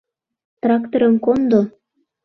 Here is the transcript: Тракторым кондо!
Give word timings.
Тракторым 0.61 1.15
кондо! 1.25 1.61